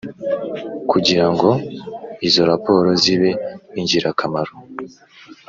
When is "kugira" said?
0.89-1.25